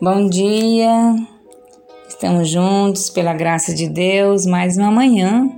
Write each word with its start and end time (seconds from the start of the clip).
Bom 0.00 0.28
dia, 0.28 1.14
estamos 2.08 2.48
juntos 2.48 3.08
pela 3.08 3.32
graça 3.32 3.72
de 3.72 3.88
Deus, 3.88 4.44
mais 4.44 4.76
uma 4.76 4.90
manhã, 4.90 5.48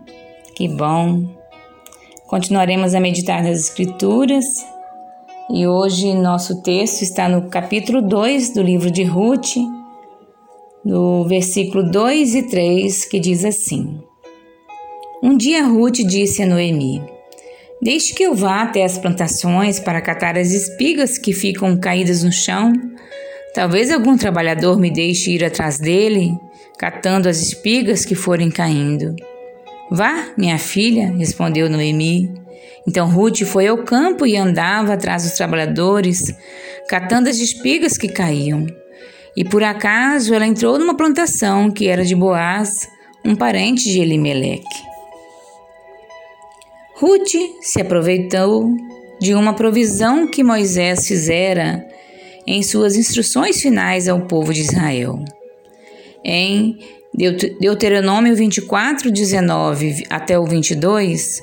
que 0.55 0.69
bom. 0.69 1.25
Continuaremos 2.27 2.95
a 2.95 3.01
meditar 3.01 3.43
nas 3.43 3.59
Escrituras. 3.59 4.45
E 5.51 5.67
hoje 5.67 6.13
nosso 6.13 6.63
texto 6.63 7.01
está 7.01 7.31
no 7.31 7.49
capítulo 7.49 8.03
2 8.03 8.53
do 8.53 8.63
livro 8.63 8.91
de 8.91 9.05
Ruth, 9.05 9.57
no 10.85 11.25
versículo 11.25 11.91
2 11.91 12.35
e 12.35 12.43
3, 12.43 13.07
que 13.07 13.19
diz 13.19 13.43
assim: 13.43 13.99
Um 15.23 15.35
dia 15.35 15.65
Ruth 15.65 15.97
disse 16.07 16.43
a 16.43 16.47
Noemi: 16.47 17.03
Deixe 17.81 18.15
que 18.15 18.25
eu 18.25 18.35
vá 18.35 18.65
até 18.65 18.85
as 18.85 18.99
plantações 18.99 19.81
para 19.81 20.03
catar 20.03 20.37
as 20.37 20.51
espigas 20.53 21.17
que 21.17 21.33
ficam 21.33 21.81
caídas 21.81 22.23
no 22.23 22.31
chão 22.31 22.75
Talvez 23.57 23.91
algum 23.91 24.19
trabalhador 24.19 24.79
me 24.79 24.91
deixe 24.91 25.31
ir 25.31 25.43
atrás 25.43 25.79
dele, 25.79 26.39
catando 26.79 27.27
as 27.27 27.41
espigas 27.41 28.05
que 28.05 28.15
forem 28.15 28.51
caindo. 28.51 29.17
Vá, 29.91 30.27
minha 30.37 30.59
filha, 30.59 31.11
respondeu 31.17 31.71
Noemi. 31.71 32.31
Então 32.87 33.09
Ruth 33.09 33.45
foi 33.45 33.67
ao 33.67 33.79
campo 33.79 34.27
e 34.27 34.37
andava 34.37 34.93
atrás 34.93 35.23
dos 35.23 35.33
trabalhadores, 35.33 36.35
catando 36.87 37.31
as 37.31 37.39
espigas 37.39 37.97
que 37.97 38.09
caíam. 38.09 38.67
E 39.35 39.43
por 39.43 39.65
acaso 39.65 40.35
ela 40.35 40.47
entrou 40.47 40.79
numa 40.79 40.95
plantação 40.95 41.71
que 41.71 41.89
era 41.89 42.05
de 42.05 42.15
Boaz, 42.15 42.87
um 43.25 43.35
parente 43.35 43.85
de 43.85 44.01
Elimeleque. 44.01 44.83
Ruth 46.97 47.33
se 47.63 47.81
aproveitou 47.81 48.71
de 49.19 49.35
uma 49.35 49.55
provisão 49.55 50.31
que 50.31 50.45
Moisés 50.45 51.09
fizera 51.09 51.96
em 52.47 52.63
suas 52.63 52.97
instruções 52.97 53.61
finais 53.61 54.09
ao 54.09 54.23
povo 54.23 54.53
de 54.53 54.61
Israel. 54.61 55.25
Em 56.25 56.79
Deuteronômio 57.61 58.37
24, 58.37 59.11
19 59.11 60.05
até 60.11 60.39
o 60.39 60.45
22, 60.45 61.41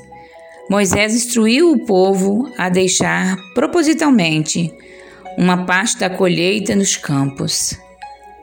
Moisés 0.69 1.13
instruiu 1.13 1.71
o 1.71 1.85
povo 1.85 2.49
a 2.57 2.69
deixar 2.69 3.37
propositalmente 3.53 4.71
uma 5.37 5.65
parte 5.65 5.97
da 5.97 6.09
colheita 6.09 6.75
nos 6.75 6.95
campos. 6.95 7.77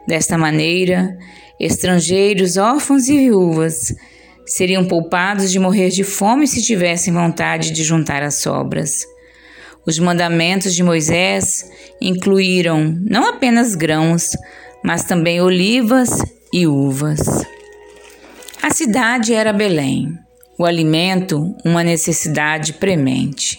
Desta 0.06 0.36
maneira, 0.36 1.17
estrangeiros, 1.58 2.56
órfãos 2.56 3.08
e 3.08 3.17
viúvas 3.17 3.95
seriam 4.45 4.84
poupados 4.84 5.50
de 5.50 5.58
morrer 5.58 5.91
de 5.91 6.02
fome 6.02 6.47
se 6.47 6.62
tivessem 6.62 7.12
vontade 7.12 7.70
de 7.70 7.84
juntar 7.84 8.22
as 8.22 8.41
sobras. 8.41 9.06
Os 9.86 9.98
mandamentos 9.98 10.75
de 10.75 10.83
Moisés 10.83 11.70
incluíram 12.00 12.97
não 13.00 13.28
apenas 13.28 13.75
grãos, 13.75 14.36
mas 14.84 15.05
também 15.05 15.41
olivas 15.41 16.11
e 16.53 16.67
uvas. 16.67 17.20
A 18.62 18.70
cidade 18.70 19.33
era 19.33 19.53
Belém, 19.53 20.19
o 20.58 20.67
alimento, 20.67 21.56
uma 21.64 21.83
necessidade 21.83 22.75
premente. 22.75 23.58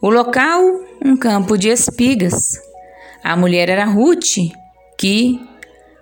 O 0.00 0.08
local, 0.08 0.62
um 1.04 1.16
campo 1.16 1.58
de 1.58 1.68
espigas. 1.68 2.60
A 3.24 3.36
mulher 3.36 3.68
era 3.68 3.84
Ruth, 3.84 4.36
que 4.96 5.40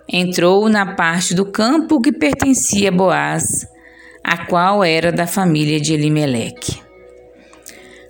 entrou 0.06 0.68
na 0.68 0.94
parte 0.94 1.34
do 1.34 1.46
campo 1.46 2.00
que 2.02 2.12
pertencia 2.12 2.90
a 2.90 2.92
Boaz, 2.92 3.66
a 4.22 4.44
qual 4.46 4.84
era 4.84 5.10
da 5.10 5.26
família 5.26 5.80
de 5.80 5.94
Elimeleque. 5.94 6.83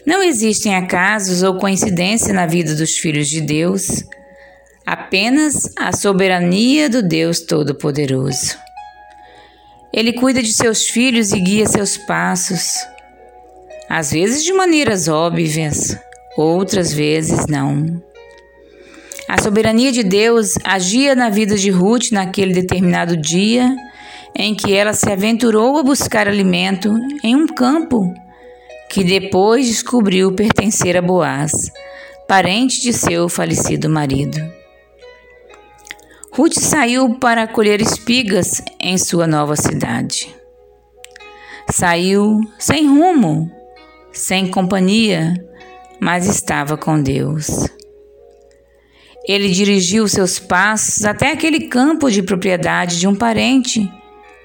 Não 0.06 0.22
existem 0.22 0.74
acasos 0.74 1.42
ou 1.42 1.58
coincidência 1.58 2.32
na 2.34 2.46
vida 2.46 2.74
dos 2.74 2.98
filhos 2.98 3.28
de 3.28 3.40
Deus, 3.40 4.04
apenas 4.84 5.62
a 5.78 5.92
soberania 5.92 6.90
do 6.90 7.02
Deus 7.02 7.40
Todo-Poderoso. 7.40 8.58
Ele 9.90 10.12
cuida 10.12 10.42
de 10.42 10.52
seus 10.52 10.88
filhos 10.88 11.32
e 11.32 11.40
guia 11.40 11.66
seus 11.66 11.96
passos, 11.96 12.74
às 13.88 14.10
vezes 14.10 14.44
de 14.44 14.52
maneiras 14.52 15.08
óbvias, 15.08 15.96
outras 16.36 16.92
vezes 16.92 17.46
não. 17.46 18.02
A 19.26 19.40
soberania 19.40 19.90
de 19.90 20.02
Deus 20.02 20.54
agia 20.64 21.14
na 21.14 21.30
vida 21.30 21.56
de 21.56 21.70
Ruth 21.70 22.10
naquele 22.12 22.52
determinado 22.52 23.16
dia 23.16 23.74
em 24.36 24.54
que 24.54 24.74
ela 24.74 24.92
se 24.92 25.10
aventurou 25.10 25.78
a 25.78 25.82
buscar 25.82 26.28
alimento 26.28 26.92
em 27.22 27.34
um 27.34 27.46
campo 27.46 28.12
que 28.94 29.02
depois 29.02 29.66
descobriu 29.66 30.30
pertencer 30.30 30.96
a 30.96 31.02
Boaz, 31.02 31.50
parente 32.28 32.80
de 32.80 32.92
seu 32.92 33.28
falecido 33.28 33.90
marido. 33.90 34.40
Ruth 36.30 36.60
saiu 36.60 37.16
para 37.16 37.48
colher 37.48 37.80
espigas 37.80 38.62
em 38.78 38.96
sua 38.96 39.26
nova 39.26 39.56
cidade. 39.56 40.32
Saiu 41.68 42.38
sem 42.56 42.86
rumo, 42.86 43.50
sem 44.12 44.48
companhia, 44.48 45.44
mas 45.98 46.28
estava 46.28 46.76
com 46.76 47.02
Deus. 47.02 47.48
Ele 49.26 49.50
dirigiu 49.50 50.06
seus 50.06 50.38
passos 50.38 51.04
até 51.04 51.32
aquele 51.32 51.66
campo 51.66 52.08
de 52.12 52.22
propriedade 52.22 53.00
de 53.00 53.08
um 53.08 53.16
parente, 53.16 53.92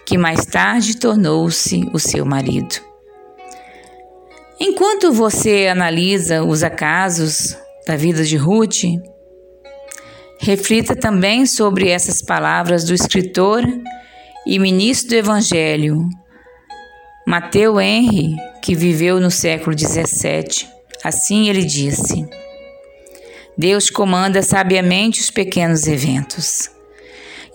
que 0.07 0.17
mais 0.17 0.43
tarde 0.43 0.97
tornou-se 0.97 1.87
o 1.93 1.99
seu 1.99 2.25
marido. 2.25 2.88
Enquanto 4.61 5.13
você 5.13 5.67
analisa 5.67 6.43
os 6.43 6.63
acasos 6.63 7.57
da 7.87 7.95
vida 7.95 8.25
de 8.25 8.35
Ruth, 8.35 8.83
reflita 10.37 10.97
também 10.97 11.45
sobre 11.45 11.87
essas 11.87 12.21
palavras 12.21 12.83
do 12.83 12.93
escritor 12.93 13.63
e 14.45 14.59
ministro 14.59 15.11
do 15.11 15.15
Evangelho, 15.15 16.01
Mateu 17.25 17.79
Henry, 17.79 18.35
que 18.61 18.75
viveu 18.75 19.21
no 19.21 19.31
século 19.31 19.77
XVII. 19.77 20.67
Assim 21.05 21.47
ele 21.47 21.63
disse: 21.63 22.27
Deus 23.57 23.89
comanda 23.89 24.41
sabiamente 24.41 25.21
os 25.21 25.31
pequenos 25.31 25.87
eventos, 25.87 26.69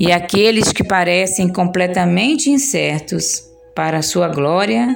e 0.01 0.11
aqueles 0.11 0.73
que 0.73 0.83
parecem 0.83 1.53
completamente 1.53 2.49
incertos 2.49 3.45
para 3.75 3.99
a 3.99 4.03
sua 4.03 4.29
glória 4.29 4.89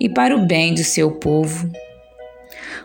e 0.00 0.08
para 0.08 0.36
o 0.36 0.46
bem 0.46 0.74
do 0.74 0.84
seu 0.84 1.10
povo. 1.12 1.70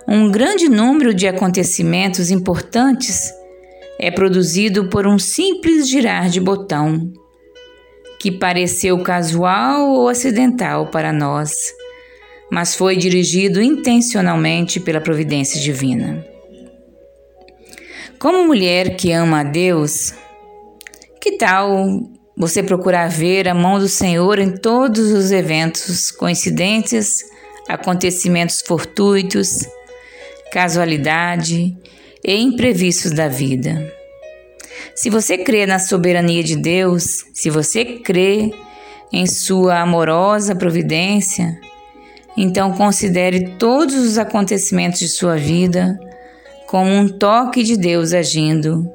Um 0.07 0.29
grande 0.31 0.67
número 0.67 1.13
de 1.13 1.27
acontecimentos 1.27 2.29
importantes 2.29 3.31
é 3.99 4.11
produzido 4.11 4.89
por 4.89 5.07
um 5.07 5.17
simples 5.17 5.87
girar 5.87 6.29
de 6.29 6.39
botão, 6.39 7.11
que 8.19 8.31
pareceu 8.31 9.01
casual 9.01 9.89
ou 9.89 10.09
acidental 10.09 10.87
para 10.87 11.13
nós, 11.13 11.53
mas 12.51 12.75
foi 12.75 12.95
dirigido 12.95 13.61
intencionalmente 13.61 14.79
pela 14.79 15.01
providência 15.01 15.59
divina. 15.59 16.25
Como 18.19 18.45
mulher 18.45 18.95
que 18.95 19.11
ama 19.11 19.41
a 19.41 19.43
Deus, 19.43 20.13
que 21.19 21.37
tal 21.37 22.01
você 22.35 22.63
procurar 22.63 23.07
ver 23.07 23.47
a 23.47 23.53
mão 23.53 23.79
do 23.79 23.87
Senhor 23.87 24.39
em 24.39 24.51
todos 24.51 25.11
os 25.11 25.31
eventos, 25.31 26.11
coincidências, 26.11 27.19
acontecimentos 27.67 28.61
fortuitos, 28.65 29.59
casualidade 30.51 31.75
e 32.23 32.35
imprevistos 32.35 33.11
da 33.11 33.27
vida. 33.27 33.91
Se 34.95 35.09
você 35.09 35.37
crê 35.37 35.65
na 35.65 35.79
soberania 35.79 36.43
de 36.43 36.55
Deus, 36.55 37.25
se 37.33 37.49
você 37.49 37.85
crê 37.85 38.51
em 39.11 39.25
sua 39.27 39.79
amorosa 39.79 40.55
providência, 40.55 41.59
então 42.35 42.73
considere 42.73 43.55
todos 43.57 43.95
os 43.95 44.17
acontecimentos 44.17 44.99
de 44.99 45.07
sua 45.07 45.35
vida 45.35 45.99
como 46.67 46.89
um 46.89 47.07
toque 47.07 47.61
de 47.63 47.77
Deus 47.77 48.13
agindo 48.13 48.89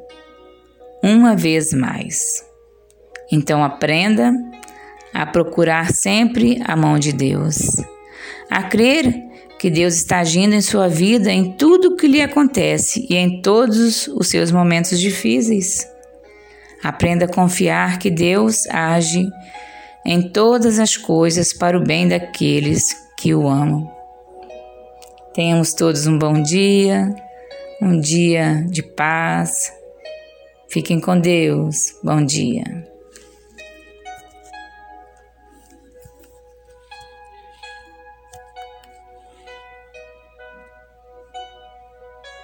uma 1.03 1.37
vez 1.37 1.73
mais. 1.73 2.48
Então 3.31 3.63
aprenda 3.63 4.33
a 5.13 5.27
procurar 5.27 5.93
sempre 5.93 6.61
a 6.65 6.77
mão 6.77 6.99
de 6.99 7.13
Deus, 7.13 7.59
a 8.51 8.63
crer 8.63 9.29
que 9.59 9.69
Deus 9.69 9.95
está 9.95 10.21
agindo 10.21 10.55
em 10.55 10.61
sua 10.61 10.89
vida 10.89 11.33
em 11.33 11.53
tudo 11.53 11.89
o 11.89 11.97
que 11.97 12.07
lhe 12.07 12.23
acontece 12.23 13.07
e 13.11 13.17
em 13.17 13.43
todos 13.43 14.07
os 14.09 14.29
seus 14.29 14.53
momentos 14.53 15.01
difíceis. 15.01 15.87
Aprenda 16.83 17.25
a 17.25 17.33
confiar 17.33 17.99
que 17.99 18.09
Deus 18.09 18.67
age 18.69 19.29
em 20.07 20.31
todas 20.31 20.79
as 20.79 20.97
coisas 20.97 21.53
para 21.53 21.77
o 21.77 21.83
bem 21.83 22.07
daqueles 22.07 22.97
que 23.19 23.35
o 23.35 23.49
amam. 23.49 23.91
Tenhamos 25.35 25.75
todos 25.75 26.07
um 26.07 26.17
bom 26.17 26.41
dia, 26.41 27.13
um 27.83 28.01
dia 28.01 28.65
de 28.71 28.83
paz. 28.83 29.73
Fiquem 30.69 31.01
com 31.01 31.19
Deus. 31.19 31.95
Bom 32.03 32.25
dia. 32.25 32.98